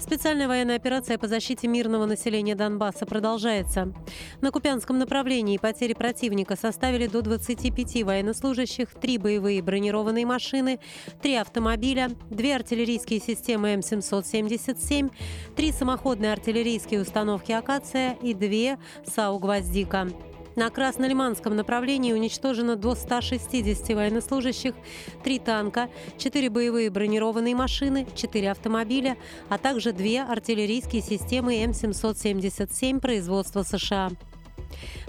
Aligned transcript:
Специальная 0.00 0.48
военная 0.48 0.76
операция 0.76 1.18
по 1.18 1.28
защите 1.28 1.68
мирного 1.68 2.06
населения 2.06 2.54
Донбасса 2.54 3.04
продолжается. 3.04 3.92
На 4.40 4.50
Купянском 4.50 4.98
направлении 4.98 5.58
потери 5.58 5.92
противника 5.92 6.56
составили 6.56 7.06
до 7.06 7.20
25 7.20 8.02
военнослужащих, 8.04 8.88
3 8.94 9.18
боевые 9.18 9.62
бронированные 9.62 10.24
машины, 10.24 10.80
3 11.22 11.34
автомобиля, 11.36 12.08
2 12.30 12.54
артиллерийские 12.54 13.20
системы 13.20 13.74
М777, 13.74 15.12
3 15.54 15.72
самоходные 15.72 16.32
артиллерийские 16.32 17.02
установки 17.02 17.52
«Акация» 17.52 18.16
и 18.22 18.32
2 18.32 18.78
САУ 19.06 19.38
«Гвоздика». 19.38 20.08
На 20.56 20.68
Краснолиманском 20.70 21.54
направлении 21.54 22.12
уничтожено 22.12 22.76
до 22.76 22.94
160 22.94 23.88
военнослужащих, 23.90 24.74
3 25.22 25.38
танка, 25.38 25.88
4 26.18 26.50
боевые 26.50 26.90
бронированные 26.90 27.54
машины, 27.54 28.06
4 28.14 28.50
автомобиля, 28.50 29.16
а 29.48 29.58
также 29.58 29.92
2 29.92 30.24
артиллерийские 30.30 31.02
системы 31.02 31.62
М777 31.64 33.00
производства 33.00 33.62
США. 33.62 34.10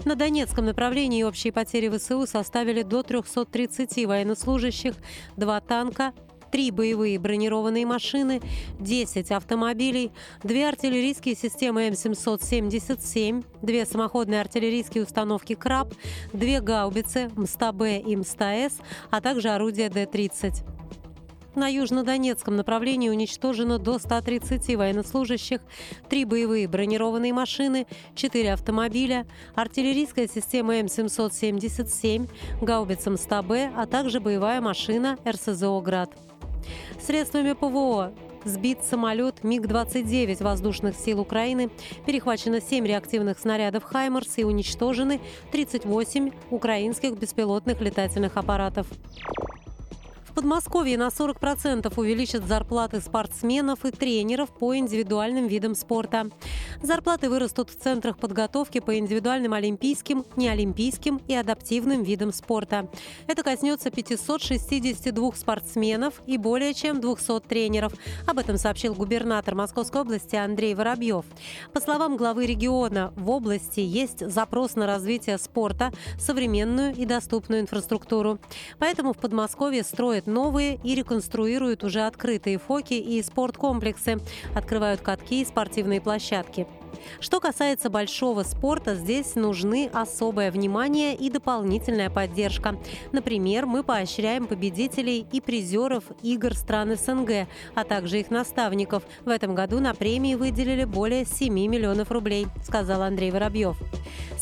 На 0.04 0.16
Донецком 0.16 0.66
направлении 0.66 1.22
общие 1.22 1.52
потери 1.52 1.88
ВСУ 1.88 2.26
составили 2.26 2.82
до 2.82 3.02
330 3.02 4.06
военнослужащих, 4.06 4.94
2 5.36 5.60
танка, 5.60 6.12
три 6.52 6.70
боевые 6.70 7.18
бронированные 7.18 7.86
машины, 7.86 8.40
10 8.78 9.32
автомобилей, 9.32 10.12
две 10.44 10.68
артиллерийские 10.68 11.34
системы 11.34 11.88
М777, 11.88 13.44
две 13.62 13.86
самоходные 13.86 14.40
артиллерийские 14.42 15.02
установки 15.02 15.54
«Краб», 15.54 15.94
две 16.32 16.60
гаубицы 16.60 17.30
МСТА-Б 17.34 17.98
и 18.00 18.14
МСТА-С, 18.14 18.80
а 19.10 19.20
также 19.20 19.48
орудия 19.48 19.88
Д-30. 19.88 20.64
На 21.54 21.68
южнодонецком 21.68 22.56
направлении 22.56 23.10
уничтожено 23.10 23.78
до 23.78 23.98
130 23.98 24.74
военнослужащих, 24.76 25.60
три 26.08 26.24
боевые 26.24 26.66
бронированные 26.66 27.32
машины, 27.32 27.86
четыре 28.14 28.54
автомобиля, 28.54 29.26
артиллерийская 29.54 30.28
система 30.28 30.78
М777, 30.80 32.28
гаубица 32.62 33.10
МСТА-Б, 33.10 33.72
а 33.76 33.86
также 33.86 34.20
боевая 34.20 34.60
машина 34.62 35.18
РСЗО 35.26 35.80
«Град». 35.80 36.31
Средствами 37.00 37.52
ПВО 37.52 38.12
сбит 38.44 38.82
самолет 38.84 39.44
МиГ-29 39.44 40.42
воздушных 40.42 40.96
сил 40.96 41.20
Украины, 41.20 41.70
перехвачено 42.06 42.60
7 42.60 42.86
реактивных 42.86 43.38
снарядов 43.38 43.84
«Хаймерс» 43.84 44.38
и 44.38 44.44
уничтожены 44.44 45.20
38 45.52 46.30
украинских 46.50 47.18
беспилотных 47.18 47.80
летательных 47.80 48.36
аппаратов. 48.36 48.86
В 50.32 50.34
Подмосковье 50.34 50.96
на 50.96 51.08
40% 51.08 51.92
увеличат 51.94 52.46
зарплаты 52.46 53.02
спортсменов 53.02 53.84
и 53.84 53.90
тренеров 53.90 54.48
по 54.48 54.74
индивидуальным 54.74 55.46
видам 55.46 55.74
спорта. 55.74 56.30
Зарплаты 56.82 57.28
вырастут 57.28 57.68
в 57.68 57.78
центрах 57.78 58.16
подготовки 58.16 58.80
по 58.80 58.98
индивидуальным 58.98 59.52
олимпийским, 59.52 60.24
неолимпийским 60.36 61.20
и 61.28 61.34
адаптивным 61.34 62.02
видам 62.02 62.32
спорта. 62.32 62.88
Это 63.26 63.42
коснется 63.42 63.90
562 63.90 65.32
спортсменов 65.34 66.22
и 66.26 66.38
более 66.38 66.72
чем 66.72 67.02
200 67.02 67.40
тренеров. 67.40 67.92
Об 68.26 68.38
этом 68.38 68.56
сообщил 68.56 68.94
губернатор 68.94 69.54
Московской 69.54 70.00
области 70.00 70.34
Андрей 70.36 70.74
Воробьев. 70.74 71.26
По 71.74 71.80
словам 71.82 72.16
главы 72.16 72.46
региона, 72.46 73.12
в 73.16 73.28
области 73.28 73.80
есть 73.80 74.26
запрос 74.26 74.76
на 74.76 74.86
развитие 74.86 75.36
спорта, 75.36 75.92
современную 76.18 76.94
и 76.94 77.04
доступную 77.04 77.60
инфраструктуру. 77.60 78.38
Поэтому 78.78 79.12
в 79.12 79.18
Подмосковье 79.18 79.82
строят 79.82 80.21
строят 80.22 80.26
новые 80.26 80.78
и 80.82 80.94
реконструируют 80.94 81.84
уже 81.84 82.06
открытые 82.06 82.58
фоки 82.58 82.94
и 82.94 83.22
спорткомплексы, 83.22 84.18
открывают 84.54 85.00
катки 85.00 85.42
и 85.42 85.44
спортивные 85.44 86.00
площадки. 86.00 86.66
Что 87.20 87.40
касается 87.40 87.90
большого 87.90 88.42
спорта, 88.42 88.94
здесь 88.94 89.34
нужны 89.34 89.90
особое 89.92 90.50
внимание 90.50 91.14
и 91.14 91.30
дополнительная 91.30 92.10
поддержка. 92.10 92.76
Например, 93.12 93.66
мы 93.66 93.82
поощряем 93.82 94.46
победителей 94.46 95.26
и 95.32 95.40
призеров 95.40 96.04
игр 96.22 96.54
стран 96.54 96.96
СНГ, 96.96 97.48
а 97.74 97.84
также 97.84 98.20
их 98.20 98.30
наставников. 98.30 99.02
В 99.24 99.28
этом 99.28 99.54
году 99.54 99.80
на 99.80 99.94
премии 99.94 100.34
выделили 100.34 100.84
более 100.84 101.24
7 101.24 101.52
миллионов 101.52 102.10
рублей, 102.10 102.46
сказал 102.64 103.02
Андрей 103.02 103.30
Воробьев. 103.30 103.76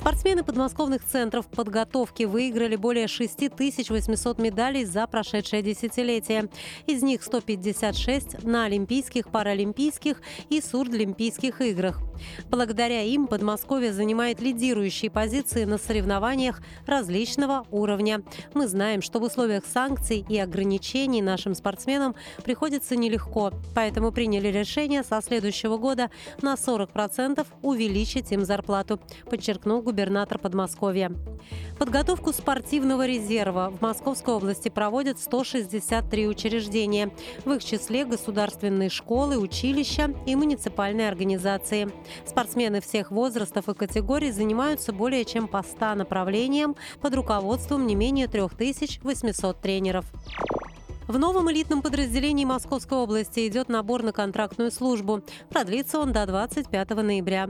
Спортсмены 0.00 0.44
подмосковных 0.44 1.04
центров 1.04 1.46
подготовки 1.46 2.22
выиграли 2.22 2.76
более 2.76 3.06
6800 3.06 4.38
медалей 4.38 4.86
за 4.86 5.06
прошедшее 5.06 5.62
десятилетие. 5.62 6.48
Из 6.86 7.02
них 7.02 7.22
156 7.22 8.42
на 8.42 8.64
Олимпийских, 8.64 9.28
Паралимпийских 9.28 10.22
и 10.48 10.62
Сурдлимпийских 10.62 11.60
играх. 11.60 12.00
Благодаря 12.48 13.02
им 13.02 13.26
Подмосковье 13.26 13.92
занимает 13.92 14.40
лидирующие 14.40 15.10
позиции 15.10 15.64
на 15.64 15.78
соревнованиях 15.78 16.60
различного 16.86 17.66
уровня. 17.70 18.22
Мы 18.54 18.68
знаем, 18.68 19.02
что 19.02 19.18
в 19.18 19.24
условиях 19.24 19.64
санкций 19.66 20.24
и 20.28 20.38
ограничений 20.38 21.22
нашим 21.22 21.54
спортсменам 21.54 22.14
приходится 22.44 22.96
нелегко, 22.96 23.52
поэтому 23.74 24.12
приняли 24.12 24.48
решение 24.48 25.02
со 25.02 25.20
следующего 25.20 25.76
года 25.76 26.10
на 26.42 26.54
40% 26.54 27.46
увеличить 27.62 28.32
им 28.32 28.44
зарплату, 28.44 29.00
подчеркнул 29.28 29.82
губернатор 29.82 30.38
Подмосковья. 30.38 31.12
Подготовку 31.78 32.32
спортивного 32.32 33.06
резерва 33.06 33.70
в 33.70 33.80
Московской 33.80 34.34
области 34.34 34.68
проводят 34.68 35.18
163 35.18 36.28
учреждения, 36.28 37.10
в 37.44 37.52
их 37.52 37.64
числе 37.64 38.04
государственные 38.04 38.90
школы, 38.90 39.38
училища 39.38 40.14
и 40.26 40.36
муниципальные 40.36 41.08
организации. 41.08 41.90
Спортсмены 42.30 42.80
всех 42.80 43.10
возрастов 43.10 43.68
и 43.68 43.74
категорий 43.74 44.30
занимаются 44.30 44.92
более 44.92 45.24
чем 45.24 45.48
по 45.48 45.64
100 45.64 45.96
направлениям 45.96 46.76
под 47.00 47.16
руководством 47.16 47.88
не 47.88 47.96
менее 47.96 48.28
3800 48.28 49.60
тренеров. 49.60 50.04
В 51.08 51.18
новом 51.18 51.50
элитном 51.50 51.82
подразделении 51.82 52.44
Московской 52.44 52.98
области 52.98 53.48
идет 53.48 53.68
набор 53.68 54.04
на 54.04 54.12
контрактную 54.12 54.70
службу. 54.70 55.22
Продлится 55.48 55.98
он 55.98 56.12
до 56.12 56.24
25 56.24 56.90
ноября. 56.90 57.48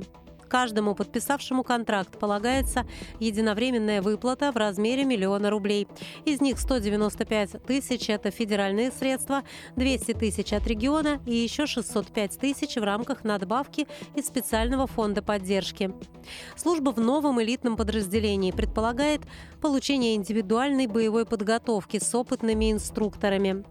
Каждому 0.51 0.97
подписавшему 0.97 1.63
контракт 1.63 2.19
полагается 2.19 2.85
единовременная 3.21 4.03
выплата 4.03 4.51
в 4.51 4.57
размере 4.57 5.05
миллиона 5.05 5.49
рублей. 5.49 5.87
Из 6.25 6.41
них 6.41 6.59
195 6.59 7.63
тысяч– 7.65 8.09
это 8.11 8.33
федеральные 8.33 8.91
средства, 8.91 9.45
200 9.77 10.15
тысяч 10.15 10.53
от 10.53 10.67
региона 10.67 11.21
и 11.25 11.37
еще 11.37 11.67
605 11.67 12.41
тысяч 12.41 12.75
в 12.75 12.83
рамках 12.83 13.23
надбавки 13.23 13.87
из 14.17 14.27
специального 14.27 14.89
фонда 14.89 15.23
поддержки. 15.23 15.95
Служба 16.57 16.91
в 16.91 16.99
новом 16.99 17.41
элитном 17.41 17.77
подразделении 17.77 18.51
предполагает 18.51 19.21
получение 19.61 20.17
индивидуальной 20.17 20.89
боевой 20.89 21.27
подготовки 21.27 22.01
с 22.01 22.13
опытными 22.13 22.73
инструкторами. 22.73 23.65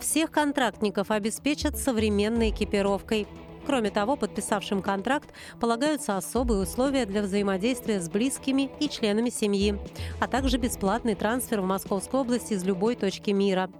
Всех 0.00 0.32
контрактников 0.32 1.12
обеспечат 1.12 1.78
современной 1.78 2.50
экипировкой– 2.50 3.28
Кроме 3.66 3.90
того, 3.90 4.16
подписавшим 4.16 4.82
контракт 4.82 5.30
полагаются 5.60 6.16
особые 6.16 6.60
условия 6.60 7.06
для 7.06 7.22
взаимодействия 7.22 8.00
с 8.00 8.08
близкими 8.08 8.70
и 8.80 8.88
членами 8.88 9.30
семьи, 9.30 9.78
а 10.20 10.26
также 10.26 10.58
бесплатный 10.58 11.14
трансфер 11.14 11.60
в 11.60 11.64
Московскую 11.64 12.22
область 12.22 12.52
из 12.52 12.64
любой 12.64 12.96
точки 12.96 13.30
мира. 13.30 13.70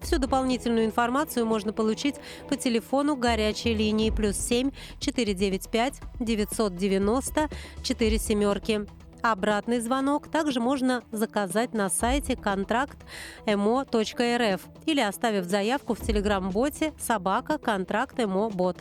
Всю 0.00 0.18
дополнительную 0.18 0.86
информацию 0.86 1.46
можно 1.46 1.72
получить 1.72 2.16
по 2.48 2.56
телефону 2.56 3.14
горячей 3.16 3.74
линии 3.74 4.10
плюс 4.10 4.36
7 4.36 4.70
495 4.98 6.00
990 6.18 7.48
4 7.82 8.18
семерки. 8.18 8.86
Обратный 9.22 9.80
звонок 9.80 10.28
также 10.28 10.60
можно 10.60 11.02
заказать 11.12 11.74
на 11.74 11.90
сайте 11.90 12.36
контракт.mo.рф 12.36 14.60
или 14.86 15.00
оставив 15.00 15.44
заявку 15.44 15.92
в 15.94 16.00
телеграм-боте 16.00 16.94
собака 16.98 17.58
контракт 17.58 18.18
мо 18.24 18.48
бот. 18.48 18.78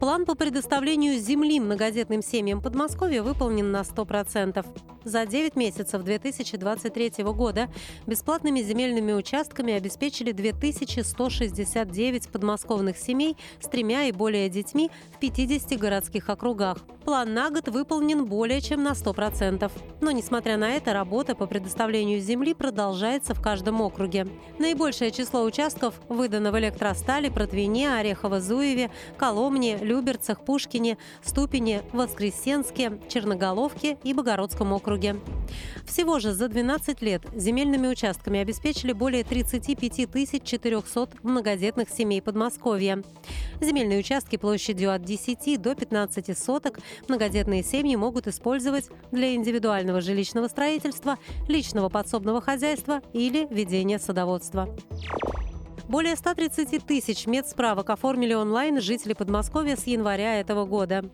План 0.00 0.24
по 0.26 0.34
предоставлению 0.34 1.18
земли 1.18 1.58
многодетным 1.58 2.22
семьям 2.22 2.60
Подмосковья 2.60 3.22
выполнен 3.22 3.72
на 3.72 3.80
100%. 3.80 4.64
За 5.06 5.24
9 5.24 5.56
месяцев 5.56 6.02
2023 6.02 7.24
года 7.24 7.68
бесплатными 8.06 8.60
земельными 8.60 9.12
участками 9.12 9.72
обеспечили 9.72 10.32
2169 10.32 12.28
подмосковных 12.28 12.98
семей 12.98 13.36
с 13.60 13.68
тремя 13.68 14.04
и 14.04 14.12
более 14.12 14.48
детьми 14.48 14.90
в 15.14 15.18
50 15.20 15.78
городских 15.78 16.28
округах. 16.28 16.78
План 17.04 17.34
на 17.34 17.50
год 17.50 17.68
выполнен 17.68 18.24
более 18.24 18.60
чем 18.60 18.82
на 18.82 18.90
100%. 18.90 19.70
Но, 20.00 20.10
несмотря 20.10 20.56
на 20.56 20.70
это, 20.70 20.92
работа 20.92 21.36
по 21.36 21.46
предоставлению 21.46 22.20
земли 22.20 22.52
продолжается 22.52 23.32
в 23.32 23.40
каждом 23.40 23.80
округе. 23.80 24.26
Наибольшее 24.58 25.12
число 25.12 25.44
участков 25.44 26.00
выдано 26.08 26.50
в 26.50 26.58
Электростале, 26.58 27.30
Протвине, 27.30 27.90
Орехово-Зуеве, 27.90 28.90
Коломне, 29.16 29.76
Люберцах, 29.76 30.44
Пушкине, 30.44 30.98
Ступине, 31.22 31.82
Воскресенске, 31.92 32.98
Черноголовке 33.08 33.98
и 34.02 34.12
Богородском 34.12 34.72
округе. 34.72 34.95
Всего 35.84 36.18
же 36.18 36.32
за 36.32 36.48
12 36.48 37.02
лет 37.02 37.22
земельными 37.34 37.86
участками 37.88 38.40
обеспечили 38.40 38.92
более 38.92 39.24
35 39.24 40.42
400 40.42 41.08
многодетных 41.22 41.88
семей 41.88 42.20
Подмосковья. 42.22 43.02
Земельные 43.60 44.00
участки 44.00 44.36
площадью 44.36 44.92
от 44.92 45.02
10 45.02 45.60
до 45.60 45.74
15 45.74 46.36
соток 46.36 46.78
многодетные 47.08 47.62
семьи 47.62 47.96
могут 47.96 48.26
использовать 48.26 48.88
для 49.12 49.34
индивидуального 49.34 50.00
жилищного 50.00 50.48
строительства, 50.48 51.18
личного 51.48 51.88
подсобного 51.88 52.40
хозяйства 52.40 53.00
или 53.12 53.46
ведения 53.50 53.98
садоводства. 53.98 54.68
Более 55.88 56.16
130 56.16 56.84
тысяч 56.84 57.26
медсправок 57.26 57.90
оформили 57.90 58.34
онлайн 58.34 58.80
жители 58.80 59.12
Подмосковья 59.12 59.76
с 59.76 59.86
января 59.86 60.40
этого 60.40 60.64
года. 60.66 61.04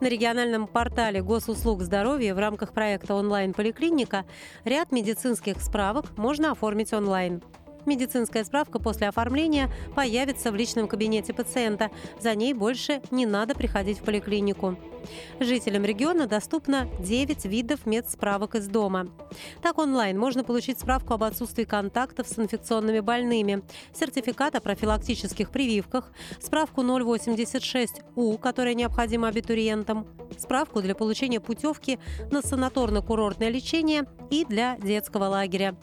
На 0.00 0.08
региональном 0.08 0.66
портале 0.66 1.22
госуслуг 1.22 1.82
здоровья 1.82 2.34
в 2.34 2.38
рамках 2.38 2.72
проекта 2.72 3.14
«Онлайн-поликлиника» 3.14 4.24
ряд 4.64 4.92
медицинских 4.92 5.60
справок 5.60 6.16
можно 6.16 6.52
оформить 6.52 6.92
онлайн. 6.92 7.42
Медицинская 7.86 8.44
справка 8.44 8.78
после 8.78 9.08
оформления 9.08 9.70
появится 9.94 10.52
в 10.52 10.54
личном 10.54 10.86
кабинете 10.86 11.32
пациента. 11.32 11.90
За 12.20 12.34
ней 12.34 12.54
больше 12.54 13.02
не 13.10 13.26
надо 13.26 13.54
приходить 13.54 13.98
в 13.98 14.04
поликлинику. 14.04 14.76
Жителям 15.40 15.84
региона 15.84 16.26
доступно 16.26 16.88
9 17.00 17.44
видов 17.46 17.86
медсправок 17.86 18.54
из 18.54 18.68
дома. 18.68 19.08
Так 19.60 19.78
онлайн 19.78 20.18
можно 20.18 20.44
получить 20.44 20.78
справку 20.78 21.14
об 21.14 21.24
отсутствии 21.24 21.64
контактов 21.64 22.28
с 22.28 22.38
инфекционными 22.38 23.00
больными, 23.00 23.62
сертификат 23.92 24.54
о 24.54 24.60
профилактических 24.60 25.50
прививках, 25.50 26.12
справку 26.40 26.82
086У, 26.82 28.38
которая 28.38 28.74
необходима 28.74 29.28
абитуриентам, 29.28 30.06
справку 30.38 30.80
для 30.80 30.94
получения 30.94 31.40
путевки 31.40 31.98
на 32.30 32.40
санаторно-курортное 32.40 33.48
лечение 33.48 34.06
и 34.30 34.44
для 34.44 34.76
детского 34.78 35.24
лагеря, 35.24 35.74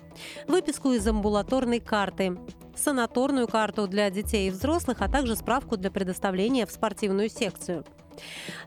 выписку 0.48 0.92
из 0.94 1.06
амбулаторной 1.06 1.80
карты, 1.90 2.38
санаторную 2.76 3.48
карту 3.48 3.88
для 3.88 4.12
детей 4.12 4.48
и 4.48 4.52
взрослых, 4.52 4.98
а 5.02 5.10
также 5.10 5.36
справку 5.36 5.76
для 5.76 5.90
предоставления 5.90 6.68
в 6.68 6.72
спортивную 6.72 7.30
секцию. 7.30 7.84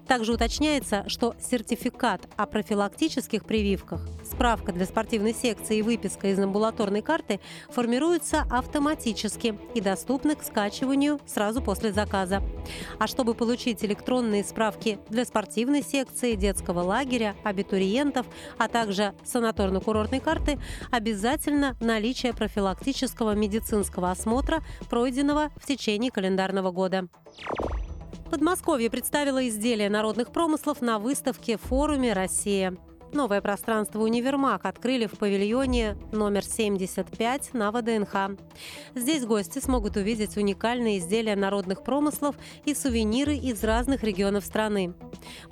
Также 0.07 0.33
уточняется, 0.33 1.05
что 1.09 1.35
сертификат 1.41 2.29
о 2.37 2.47
профилактических 2.47 3.45
прививках, 3.45 4.07
справка 4.25 4.73
для 4.73 4.87
спортивной 4.87 5.35
секции 5.35 5.79
и 5.79 5.83
выписка 5.83 6.29
из 6.29 6.39
амбулаторной 6.39 7.03
карты 7.03 7.41
формируются 7.69 8.45
автоматически 8.51 9.59
и 9.75 9.81
доступны 9.81 10.35
к 10.35 10.43
скачиванию 10.43 11.21
сразу 11.27 11.63
после 11.63 11.93
заказа. 11.93 12.43
А 12.99 13.07
чтобы 13.07 13.35
получить 13.35 13.85
электронные 13.85 14.45
справки 14.45 14.99
для 15.09 15.25
спортивной 15.25 15.83
секции, 15.83 16.35
детского 16.35 16.81
лагеря, 16.81 17.37
абитуриентов, 17.45 18.27
а 18.59 18.69
также 18.69 19.15
санаторно-курортной 19.25 20.21
карты, 20.21 20.59
обязательно 20.91 21.77
наличие 21.81 22.33
профилактического 22.33 23.35
медицинского 23.35 24.11
осмотра, 24.11 24.63
пройденного 24.89 25.51
в 25.57 25.67
течение 25.67 26.11
календарного 26.11 26.71
года. 26.71 27.09
Подмосковье 28.33 28.89
представило 28.89 29.47
изделия 29.47 29.91
народных 29.91 30.33
промыслов 30.33 30.81
на 30.81 30.99
выставке 30.99 31.59
«Форуме 31.59 32.15
Россия». 32.15 32.75
Новое 33.13 33.43
пространство 33.43 33.99
«Универмаг» 33.99 34.65
открыли 34.65 35.05
в 35.05 35.19
павильоне 35.19 35.99
номер 36.13 36.43
75 36.43 37.53
на 37.53 37.71
ВДНХ. 37.71 38.39
Здесь 38.95 39.27
гости 39.27 39.59
смогут 39.59 39.99
увидеть 39.99 40.39
уникальные 40.39 40.97
изделия 40.97 41.37
народных 41.37 41.85
промыслов 41.85 42.35
и 42.65 42.75
сувениры 42.75 43.37
из 43.37 43.63
разных 43.63 44.03
регионов 44.03 44.47
страны. 44.47 44.95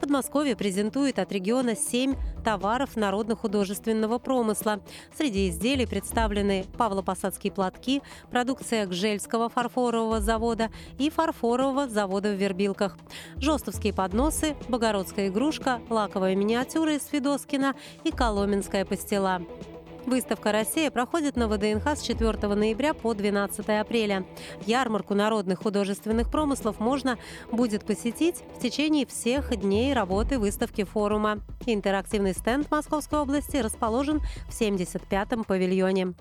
Подмосковье 0.00 0.56
презентует 0.56 1.19
от 1.19 1.31
региона 1.33 1.76
7 1.76 2.15
товаров 2.40 2.96
народно-художественного 2.96 4.19
промысла. 4.19 4.81
Среди 5.16 5.48
изделий 5.50 5.87
представлены 5.87 6.64
павлопосадские 6.78 7.52
платки, 7.52 8.00
продукция 8.31 8.87
Гжельского 8.87 9.48
фарфорового 9.48 10.20
завода 10.20 10.70
и 10.98 11.10
фарфорового 11.10 11.88
завода 11.88 12.31
в 12.31 12.37
Вербилках, 12.37 12.96
жестовские 13.37 13.92
подносы, 13.92 14.56
богородская 14.69 15.28
игрушка, 15.28 15.81
лаковая 15.90 16.34
миниатюра 16.34 16.94
из 16.94 17.06
Федоски 17.06 17.50
Ласкина 17.50 17.75
и 18.04 18.10
Коломенская 18.10 18.84
пастила. 18.84 19.42
Выставка 20.06 20.52
«Россия» 20.52 20.91
проходит 20.91 21.37
на 21.37 21.47
ВДНХ 21.49 21.87
с 21.87 22.02
4 22.02 22.32
ноября 22.55 22.94
по 22.94 23.14
12 23.14 23.69
апреля. 23.69 24.25
Ярмарку 24.67 25.14
народных 25.14 25.61
художественных 25.61 26.31
промыслов 26.31 26.81
можно 26.81 27.19
будет 27.52 27.85
посетить 27.85 28.43
в 28.56 28.61
течение 28.61 29.06
всех 29.06 29.55
дней 29.56 29.93
работы 29.93 30.38
выставки 30.38 30.85
форума. 30.85 31.41
Интерактивный 31.67 32.32
стенд 32.32 32.70
Московской 32.70 33.20
области 33.20 33.56
расположен 33.58 34.20
в 34.49 34.61
75-м 34.61 35.44
павильоне. 35.44 36.14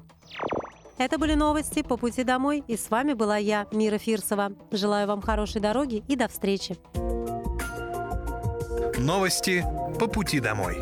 Это 0.98 1.18
были 1.18 1.34
новости 1.34 1.82
по 1.82 1.96
пути 1.96 2.24
домой, 2.24 2.62
и 2.68 2.76
с 2.76 2.90
вами 2.90 3.14
была 3.14 3.38
я, 3.38 3.68
Мира 3.72 3.98
Фирсова. 3.98 4.52
Желаю 4.72 5.08
вам 5.08 5.22
хорошей 5.22 5.62
дороги 5.62 6.04
и 6.10 6.18
до 6.18 6.28
встречи. 6.28 6.76
Новости 8.98 9.64
по 9.98 10.08
пути 10.08 10.42
домой. 10.42 10.76